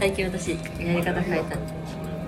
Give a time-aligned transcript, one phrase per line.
[0.00, 1.74] 最近私やり方変えたんで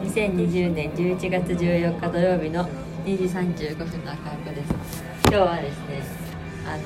[0.02, 2.68] 2020年11月14日土曜日の
[3.06, 4.74] 2時35分のアカウントです。
[5.22, 6.02] 今日はですね
[6.66, 6.82] あの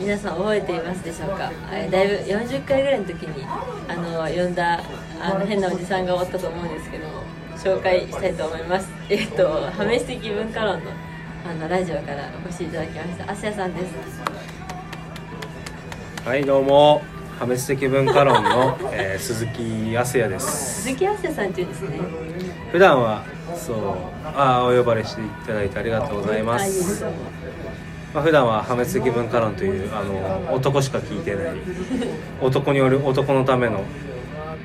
[0.00, 1.52] 皆さん覚えていますでしょうか？
[1.90, 3.44] だいぶ40回ぐらいの時に
[3.86, 4.82] あの呼んだ
[5.20, 7.22] あの変なおじさんがおったと思うんですけども
[7.56, 8.88] 紹介したいと思います。
[9.10, 10.90] えっと破滅的文化論の
[11.46, 13.92] あのラジオからお越しいただきましたアスヤさんです。
[16.24, 17.02] はいどうも。
[17.38, 20.82] 破滅的文化論の、 えー鈴木康也です。
[20.82, 21.98] 鈴木アスヤさんっていうんですね。
[22.72, 23.22] 普段は
[23.56, 23.76] そう
[24.24, 27.12] あーお呼ばれしていただいてありがとうございます、はい
[28.12, 31.44] まあ、普段は破滅的文化論というあの男しか聞いてない
[32.42, 33.80] 男による男のための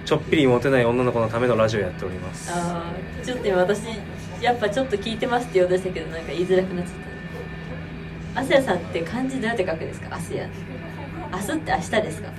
[0.05, 2.51] ちょっぴりモテない女の子のためのラジオやっております。
[2.53, 3.83] あーちょっと今私
[4.41, 6.93] やっぱちょっと聞いてますって言おうとしたけどなんか言いづらくなっちゃっ
[8.35, 8.41] た。
[8.41, 10.13] アスヤさんって漢字どうやって書くんですか？
[10.15, 10.43] アスヤ
[11.33, 12.29] 明日って明日ですか？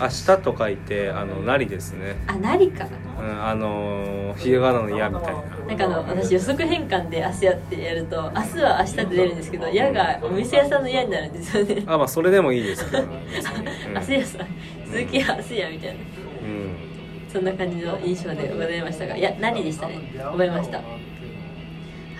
[0.00, 2.16] 明日と書いてあのなりですね。
[2.26, 2.86] あなりか。
[2.86, 5.42] うんあのひらがなの矢みたいな。
[5.68, 11.84] なんかあの私予測変換で明日やってやると明日は明日って出るんですけど矢がお店屋さんの矢になるんですよね。
[11.86, 14.46] あまあそれでもいいですけど、うんアスヤさん。
[14.86, 15.94] 鈴木アスヤみたいな。
[15.94, 16.74] うん。
[17.32, 19.16] そんな感じの印象でございましたが。
[19.16, 20.00] いや何でしたね。
[20.18, 20.78] 覚えました。
[20.78, 20.84] は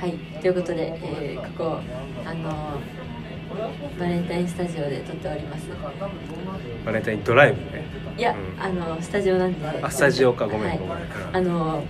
[0.06, 0.12] い。
[0.40, 1.80] ということで、えーここ
[2.24, 2.78] あの
[3.98, 5.68] バレンタインスタジオで撮っております。
[6.84, 7.84] バレンタインドライブね。
[8.16, 8.62] いや、うん。
[8.62, 9.66] あのスタジオなんで。
[9.82, 10.46] あスタジオか。
[10.46, 10.78] ごめんはい。
[10.78, 10.96] ごめん。
[11.32, 11.82] あの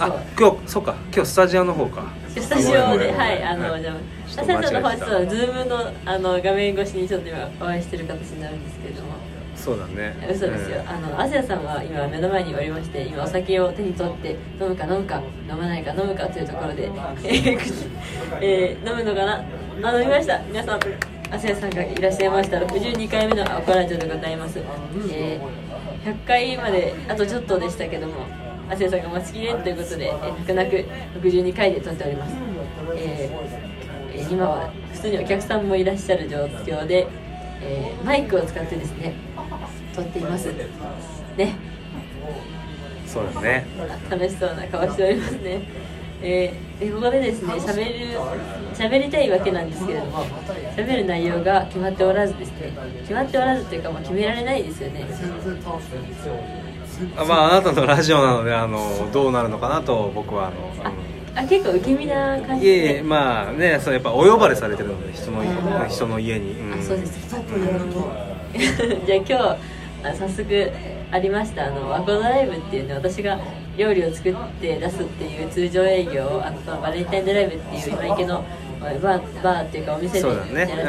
[0.00, 0.94] あ今日そうか。
[1.14, 2.12] 今日スタジオの方か。
[2.28, 3.82] スタジオではいあの、はい。
[3.82, 3.94] じゃあ
[4.28, 4.70] ちょっと間違えてた。
[4.70, 9.14] 朝さんの方はちょっとズームのあの画面越しにちょっと今お会いしてる形になるんですけれども。
[9.54, 10.14] そうだね。
[10.30, 10.88] 嘘ですよ、うん。
[10.88, 16.90] あのアジアさんは今目の前におりまして今お酒を手に取って飲むか飲むか飲まないか飲むかというところで、
[17.22, 17.56] え
[18.42, 19.44] えー飲むのかな？
[19.82, 20.40] あ飲みました。
[20.42, 20.80] 皆さん
[21.30, 22.58] アジアさんがいらっしゃいました。
[22.58, 24.58] 62回目のアコラジオでございます、
[25.10, 25.64] えー
[26.04, 28.26] 100回まであとちょっとでしたけども
[28.68, 30.76] アジアさんが待ちきれんということで、えー泣く泣く
[31.26, 32.36] 62回で撮っております、
[32.94, 37.06] えーえー今は普通にお客さんもいらっしゃる状況で、
[37.62, 39.14] えーマイクを使ってですね
[39.94, 40.52] 撮っています。
[41.36, 41.56] ね。
[43.06, 43.66] そうだね。
[44.10, 45.62] 楽しそうな顔しておりますね
[46.24, 48.18] えーでここでですね喋る
[48.74, 50.24] 喋りたいわけなんですけれども
[50.76, 55.06] 喋る内容が決まっておらずですね決まっておらずというか、まあ、決められないですよね。
[57.16, 60.90] あまああなたのラジオなのであのどうなるのかなと僕はあの、
[61.36, 62.76] ああ結構受け身な感うんじで。
[62.76, 65.42] いえいえまあねそうやっぱお呼ばれされてるので人の
[65.88, 66.72] 人の家に、ん。
[66.72, 67.34] あそうです。
[67.34, 67.40] か
[69.06, 70.72] じゃあ今日あ早速
[71.14, 71.68] ありました。
[71.68, 73.38] あのワコドライブっていうね私が
[73.76, 78.44] 料理を作って出すっていう通常営業をあのバレンタインドライブっていう今池の
[78.80, 80.88] バーバーっていうかお店でやらせていただき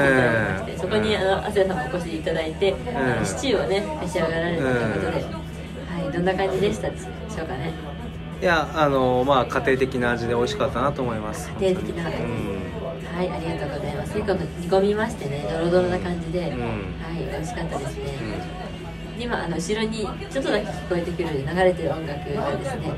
[0.51, 0.79] ましてうん。
[0.79, 7.71] そこにあの亜生さんもお越しいただいて、あのシチューをね召し上がられたということで、はいどんな感じでしたでしょうかね。
[8.41, 11.51] いやあのまあ家庭的な味で美味しかったなと思います。
[11.59, 12.09] 家庭的な。
[12.09, 12.65] うん。
[13.15, 14.13] はいありがとうございます。
[14.13, 16.59] 結構煮込みましてねドロドロな感じで、うん。
[16.59, 18.03] はい美味しかったですね、
[19.19, 19.99] 今あの後ろに
[20.29, 22.93] ちょっとだけ聞こえてくる流れてる音楽がですね。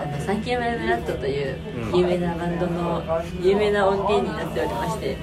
[0.00, 1.56] あのサンキューマイムラットという
[1.90, 1.98] うん。
[1.98, 3.02] 有名なバンドの
[3.42, 5.16] 有名な音源になっておりまして、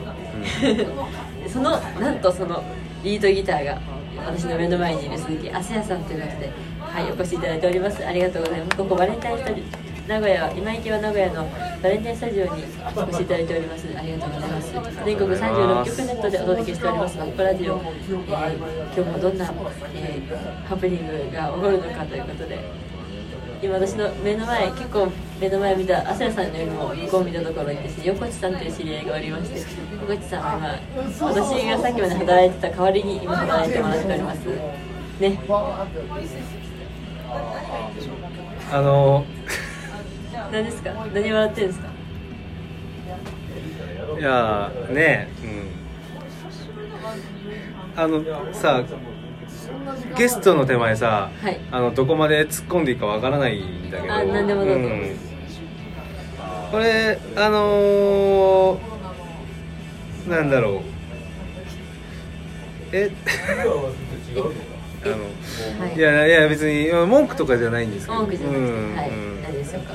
[1.48, 2.62] そのなんとその
[3.04, 3.80] リードギターが
[4.18, 8.06] 私の目の前にいる鈴木あすやさんということではいお越しいただいております。
[8.06, 8.78] ありがとうございます。
[8.78, 11.50] ここバレンタインスタジオ名古屋今池は名古屋の
[11.82, 12.64] バレンタインスタジオに
[12.96, 13.88] お越しいただいております。
[13.98, 14.72] ありがとうございます。
[15.04, 17.18] 全国36局ネットでお届けしております。
[17.18, 18.16] バックラジオ、えー
[18.96, 19.52] 今日もどんな、
[19.96, 22.60] えーハプニングが起こるのかということで。
[23.64, 29.60] 今私の目の前結構目の前見た朝やさんのよりも向こう見たところにですね横地さんという知り合いがおりまして
[30.02, 34.40] 横地さんは今私がさっきまで働いてた代わりに今働いてもらっております。
[35.20, 35.40] ね。
[38.72, 39.26] あの
[40.56, 40.92] 何ですか？
[41.14, 41.90] 何笑ってるんですか？
[44.18, 45.48] いやねう
[47.98, 48.02] ん。
[48.02, 48.24] あの
[48.54, 48.86] さ
[50.18, 51.60] ゲストの手前さ、はい。
[51.72, 54.14] あのどこまで突っ込んでいいかわからないんだけど。
[54.14, 54.80] あ何でもどうぞ。
[54.80, 55.10] ん。
[56.72, 60.82] これあのー、なんだろう。
[62.94, 63.12] え？
[65.06, 65.96] あの、はい。
[65.96, 68.20] い、やいや別に文句とかじゃないんですけど。
[68.20, 68.96] 文句じゃなくて、うん。
[68.96, 69.10] はい。
[69.10, 69.94] うん何でしょうか。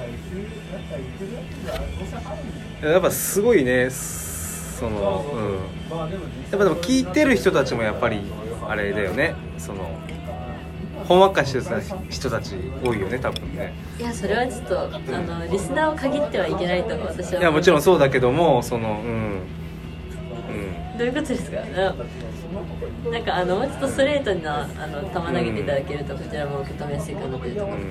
[2.88, 5.54] やっぱすごいねそのうん。
[5.54, 8.22] やっぱでも聞いてる人たちもやっぱり
[8.68, 9.34] あれだよね。
[9.58, 9.98] その
[11.04, 12.54] ほんわかしてた人たち
[12.84, 13.74] 多いよね多分ね。
[13.98, 19.40] いやそれはちょっとあのリスナーを限ってはいけないと私はいやもちろんそうだけどもそのうんうん
[21.00, 21.62] どういうことですか？
[21.62, 21.94] な
[23.10, 27.82] なんかあのもうちょっとストレートなあの球投げていただけるとこちらも受け止めやすいかなというところで、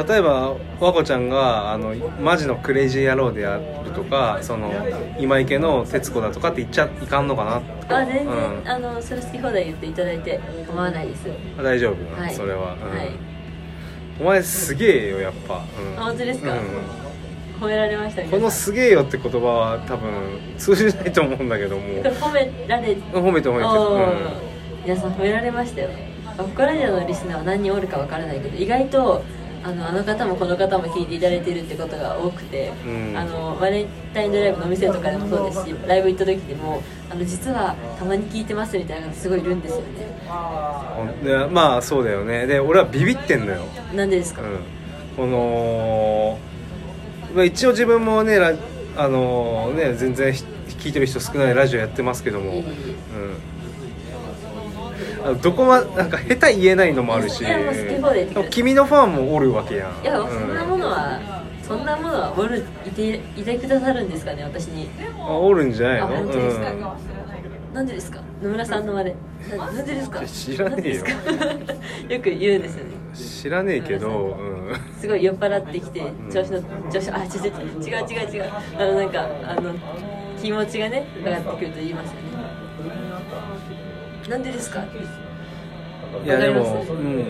[0.00, 4.72] うん、例えば和子ちゃんがあのマジのクレイジー野郎であるとかその
[5.20, 7.62] 今池の徹子だとかって言っちゃいかんのかな
[7.96, 8.30] あ全然、う
[8.64, 11.28] んあのそれ好き放題言っていただいて構わないです。
[11.62, 12.34] 大丈夫、はい。
[12.34, 12.90] それは、うん。
[12.90, 13.10] はい。
[14.20, 15.98] お前すげえよやっぱ、うん。
[16.00, 16.54] あ本当ですか？
[16.54, 16.58] うん
[17.60, 20.10] 褒められましたこの「皆すげえよ」って言葉は多分
[20.56, 21.82] 通じないと思うんだけども。
[22.02, 24.48] 褒められ褒めて褒めて、おー。
[24.84, 25.88] 皆さん褒められましたよ。
[26.54, 29.22] 他ラジオのリスナーは何人おるかわからないけど意外と
[29.64, 33.16] あのあの方もこの方も聞いていただいているってことが多くて、うん。
[33.16, 36.80] あのバレンタインドライブのお店とかでもそうですしライブ行った時でも
[37.10, 39.84] あの実はたまに聞いてますみたいな方すごいいるんですよね。
[41.24, 42.46] でまあそうだよね。
[42.46, 43.62] で俺はビビってんのよ、
[43.94, 44.48] なんでですか、うん、
[45.16, 46.38] この
[47.34, 48.54] まあ一応自分もねラ
[48.96, 50.44] あのね全然ひ
[50.78, 52.64] 聞いてる人少ないラジオやってますけども、うん。
[55.24, 60.02] あのどこまなんか下手言えないのもあるしいやも君のファンもおるわけやん。
[60.02, 64.88] いや、うんそんなものはそんなものはおるいていてくださるんですかね私に。
[65.20, 67.17] あおるんじゃないあの本当ですか、うん
[67.78, 68.20] なんでですか？
[68.42, 69.14] 野村さんのまで
[69.56, 70.26] ななんでですか？
[70.26, 71.04] 知らねえよ。
[71.04, 71.74] なんでです
[72.08, 72.10] か？
[72.14, 72.90] よく言うんですよね。
[73.14, 76.02] 知らねえけど、うん、すごい酔っ払ってきて
[76.32, 76.60] 調子の
[76.92, 77.28] 調子あ違う
[77.80, 78.34] 違う違う違う。
[78.34, 79.72] 違うあのなんかあの
[80.42, 82.20] 気持ちがね上がってくると言いますよね。
[84.28, 84.82] なんでですか？
[86.24, 87.24] いやでも、うん、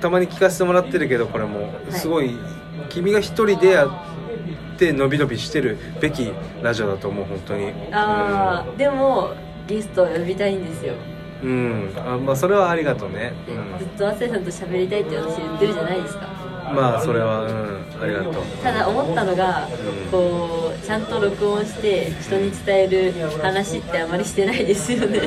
[0.00, 1.68] たまに聞かせてもらってるけどこれも。
[1.90, 2.34] すごい、
[2.88, 3.90] 君が一人でやっ
[4.78, 6.32] て伸び伸びしてるべき
[6.62, 7.72] ラジオだと思う本当に。
[7.92, 9.30] ああでも
[9.66, 10.94] ゲストを呼びたいんですよ。
[11.42, 16.44] うん、うんあまあそれはありがとうね、でうずっと亜生さんと喋りたいって私言ってるじゃないですか。
[16.72, 17.84] ん、まあそれはうん。
[18.02, 18.34] ありがとう。
[18.62, 20.10] ただ思ったのが、うん。
[20.10, 23.12] こうちゃんと録音して人に伝える
[23.42, 25.20] 話ってあまりしてないですよね。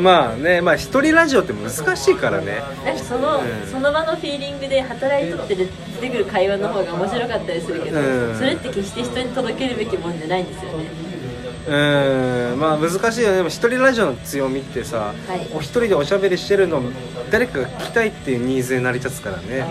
[0.00, 2.60] まあねまあ一人ラジオって難しいからね。
[2.84, 3.70] なんかその、うん。
[3.70, 5.66] その場のフィーリングで働いとって出
[6.00, 8.36] てくる会話の方が面白かったりするけど、うん。
[8.36, 11.14] それって決して人に届けるべきもんじゃないんですよね
[11.66, 11.70] う
[12.56, 13.36] んまあ難しいよね。
[13.38, 15.48] でも一人ラジオの強みってさ、はい。
[15.54, 16.82] お一人でおしゃべりしてるの
[17.30, 19.64] 誰かが聞きたいっていうニーズで成り立つからね。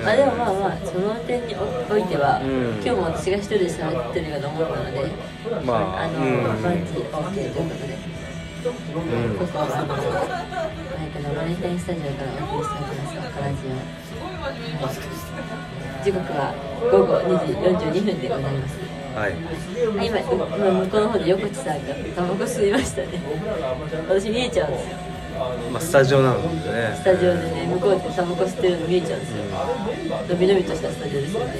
[0.00, 0.08] うん。
[0.08, 2.80] あでもまあまあその点においては、うん。
[2.80, 5.12] 今日も私が一人で喋ってるようなもんなので
[5.64, 6.62] まああの、うん。
[6.62, 7.92] バンジー OK ということで。
[8.64, 9.36] うん。
[9.36, 10.00] ここはあのマ
[11.04, 14.96] イクのバレンタインスタジオからお送りしております赤ラジオ、はい。
[16.02, 16.54] 時刻は
[16.90, 19.32] 午後2時42分でございますはい。
[19.32, 23.08] あ今今向こうの方で横地さんがタバコ吸いましたね。
[24.08, 24.96] 私見えちゃうんですよ。
[25.72, 26.96] まあスタジオなのでね。
[26.96, 29.44] スタジオでね向こうでタバコ吸ってるの見えちゃうんですよ。
[30.28, 31.54] 伸び伸びとしたスタジオですよね。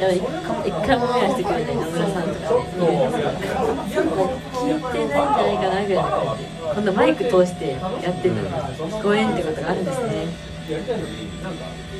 [0.00, 7.76] でも一回も一回も目はしてくれない野村さんとかねいるんですけどもう聞いてないんじゃないかなぐらいの感じで今度マイク通してや
[8.10, 10.26] ってるのに聞こえんってことがあるんですね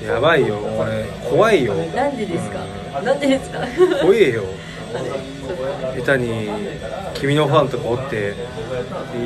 [0.06, 1.04] やばいよこれ。
[1.28, 1.74] 怖いよ。
[1.74, 2.58] なんでですか？
[3.02, 3.60] なんでですか？
[4.02, 4.44] 怖えよ。
[5.96, 6.48] 下手に
[7.14, 8.34] 君のファンとかおって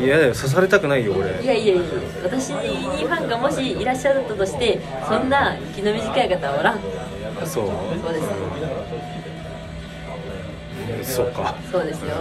[0.02, 0.34] 嫌だよ。
[0.34, 1.82] 刺されたくないよい俺やいやいや
[2.22, 6.78] 私にファンがもしいらっしゃったとしてそんな気の短い方はおらん。
[7.46, 7.66] そう。
[8.02, 8.26] そうです。
[8.26, 8.30] う
[11.00, 11.54] んそうか。
[11.70, 12.16] そうですよ。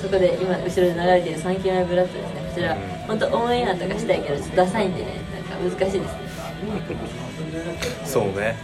[0.00, 2.40] そこで今後ろで流れている3期目ブラッドですね。
[2.48, 2.76] こちら
[3.06, 5.20] 本当オンエアとかしたいけどちょっとダサいんでね。
[5.50, 6.29] なんか難しいですね
[8.04, 8.56] そうね、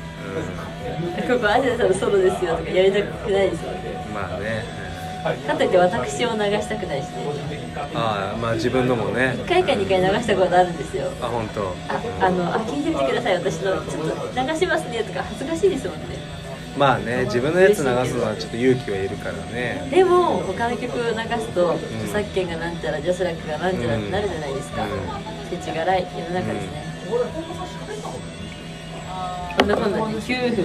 [1.28, 4.64] ここアジアさんのソロですよとかやりたくないですようん、まあね、
[5.46, 7.24] かといって私を流したくないしね。
[7.50, 7.56] うん
[7.94, 9.34] ああまあ自分のもね。
[9.36, 11.10] 1回か2回流したことあるんですよ。
[11.20, 11.68] あ本当。
[11.88, 13.34] ああのあ聞いてみてください。
[13.34, 16.16] 私のちょっと流しますねとか恥ずかしいですもんね。
[16.76, 19.86] まあね自分のやつ流すのはちょっと勇気はいるからね。
[19.90, 24.84] でも他の曲を流すと著作権がなんちゃらジャスラックがなんちゃらってなるじゃないですか。
[24.84, 24.90] うん。
[25.50, 26.95] 世知辛い世の中ですね、
[29.58, 30.64] こんなこんなで9分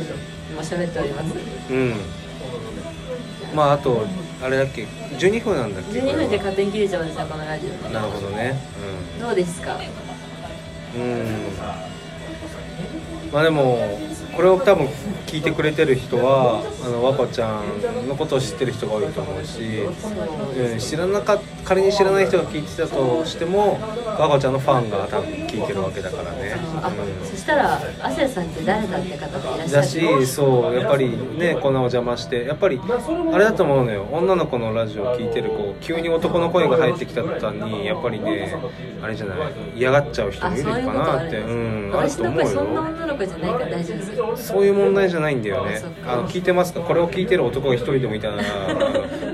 [0.56, 1.34] も喋っております
[1.70, 1.94] うん。
[3.56, 4.06] まああと
[4.44, 4.84] あれだっけ
[5.18, 7.90] ？12分なんだっけ？12分で勝手に切れちゃうんですよこのラジオ。
[7.90, 8.56] なるほどね。
[9.20, 9.78] どうですか？
[10.96, 11.28] うん、うん、
[13.32, 14.00] まあでも
[14.36, 14.88] これを多分
[15.28, 19.62] 聞いてくれてる人はあの和子ちゃんのことを知ってる人が多いと思うし、
[20.58, 23.80] うん、知らなか仮に知らない人が聞いてたとしても
[24.18, 27.28] 和子ちゃんのファンが多分聞いてるわけだからね、あうん。
[27.28, 34.08] そしたら亜生さんって誰だって方がいらっしゃだるしそうやっぱりねこんなお邪魔してやっぱりあれだと思うのよ。
[34.12, 38.56] 女の子のラジオを聞いてる子急に男の声が入ってきた途端にやっぱりね
[39.02, 45.82] あれじゃない嫌がっちゃう人もいるかなってうんある私と思うの声そんなよ女の子じゃないから大丈夫ですよそういう問題じゃないんだよね。
[46.06, 46.82] あの聞いてますか？
[46.82, 48.38] これを聞いてる男が一人でもいたら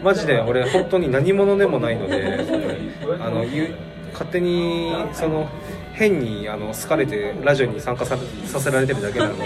[0.03, 2.39] マジで俺本当に何者でもないので
[3.19, 3.73] あのゆ
[4.13, 5.47] 勝手にその
[5.93, 9.45] 変にあの好かれてラジオに参加ささせられてるだけなんで。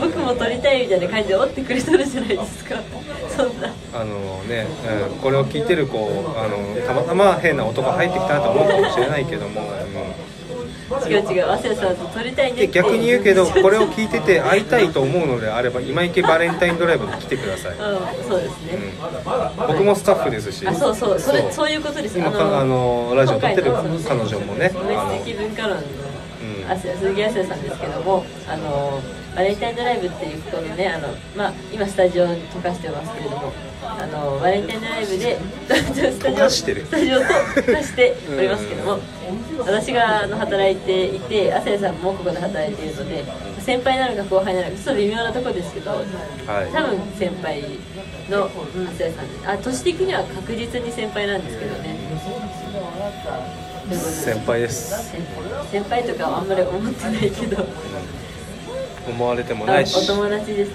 [0.00, 2.76] 僕も撮りたいみたいな感じで折ってくれとるじゃないですか。
[3.36, 3.72] そんな。
[3.92, 4.66] あのね、
[5.10, 5.98] うん、これを聞いてる子
[6.36, 9.66] あのたまたま変な男が入ってきたなと思うかもしれないけども、うん
[11.08, 18.74] 違う違う亜生さんと撮りたいねで逆に言うけどこれを聞いてて会いたいと思うのであれば今池バレンタインドライブに来てください、うんそうですね、
[19.58, 20.66] うん、僕もスタッフですし。
[20.66, 26.03] あそうそうそれそういうことです今かあのラジオ撮ってる彼女もねドメスティック文化論の
[26.62, 26.70] うん。
[26.70, 29.00] あ鈴木康也さんですけどもあの
[29.34, 36.10] バレンタインドライブっていうこのねあの、まあ、今スタジオに溶かしてますけれどもあのバレンタインドライブでスタジオ
[36.84, 38.98] スタジオと溶かしておりますけども
[39.66, 43.24] 私があの働いていて亜生さんもここで働いているので
[43.60, 46.04] 先輩なのか後輩なのかちょっと微妙なところですけどはい。
[46.72, 47.62] 多分先輩
[48.30, 48.50] の亜
[48.96, 51.96] 生さんあ年的には確実に先輩なんですけどね
[53.90, 55.10] 先輩です。
[55.10, 55.22] 先
[55.70, 57.64] 先輩とかはあんまり思ってないけど。
[59.08, 60.06] 思われてもないし。
[60.06, 60.72] 友達です。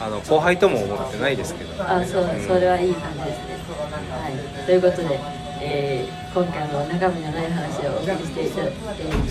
[0.00, 1.82] あの後輩とも思ってないですけど。
[1.82, 3.56] あそうそれはいい感じですね。
[4.10, 4.28] は
[4.62, 4.66] い。
[4.66, 5.20] ということで、
[5.60, 8.74] えー今回も中身のない話をお送りしていただき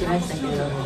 [0.06, 0.86] ましたけれども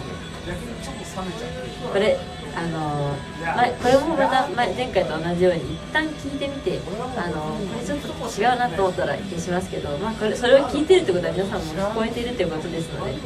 [1.92, 2.18] これ
[2.56, 3.12] あの
[3.42, 6.80] まこれもまた前前回と同じように一旦聞いてみて
[7.18, 8.08] あのこれちょっと
[8.42, 13.20] 違うなと思ったら消しますけど、まあ、これそれを聞いてるってことは皆さんも聞こえているということですので、うん。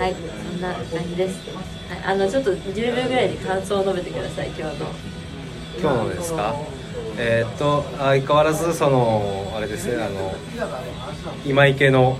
[0.00, 0.18] はいそ
[0.58, 1.40] んな感じです、
[1.88, 4.86] はい、あのちょっと10秒ぐらいで感想を述べてください今日の。
[5.80, 6.54] 今日のですか？
[7.16, 10.34] えーっと相変わらずそのあれですねあの
[11.44, 12.18] 今池の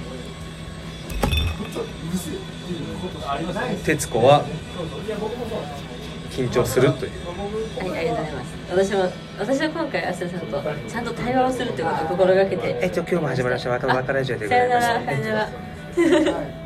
[3.85, 4.45] 徹子は
[6.31, 7.13] 緊張するという
[7.79, 8.61] はい、ありがとうございます。
[8.71, 12.79] 私も、私は今回、アスタさんとちゃんと対話をするということを心がけて。
[12.83, 15.49] えっと今日も始まりました若あ若ラジオでごさよざいますなら、
[15.95, 16.60] さよなら。